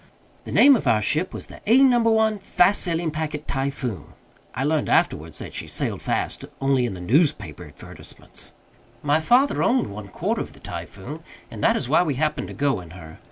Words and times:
The 0.45 0.51
name 0.51 0.75
of 0.75 0.87
our 0.87 0.99
ship 0.99 1.31
was 1.31 1.45
the 1.45 1.61
"A 1.67 1.77
No. 1.83 1.99
1, 1.99 2.39
fast 2.39 2.81
sailing 2.81 3.11
packet 3.11 3.47
Typhoon." 3.47 4.05
I 4.55 4.63
learned 4.63 4.89
afterwards 4.89 5.37
that 5.37 5.53
she 5.53 5.67
sailed 5.67 6.01
fast 6.01 6.43
only 6.59 6.87
in 6.87 6.93
the 6.95 6.99
newspaper 6.99 7.65
advertisements. 7.65 8.51
My 9.03 9.19
father 9.19 9.61
owned 9.61 9.91
one 9.91 10.07
quarter 10.07 10.41
of 10.41 10.53
the 10.53 10.59
Typhoon, 10.59 11.19
and 11.51 11.63
that 11.63 11.75
is 11.75 11.87
why 11.87 12.01
we 12.01 12.15
happened 12.15 12.47
to 12.47 12.55
go 12.55 12.81
in 12.81 12.89
her. 12.97 13.19